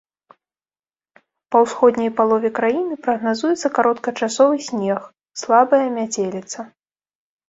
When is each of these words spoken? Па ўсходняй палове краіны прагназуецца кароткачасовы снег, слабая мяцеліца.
Па 1.55 1.59
ўсходняй 1.65 2.11
палове 2.21 2.49
краіны 2.59 2.95
прагназуецца 3.07 3.67
кароткачасовы 3.75 4.57
снег, 4.69 4.99
слабая 5.43 5.83
мяцеліца. 5.99 6.59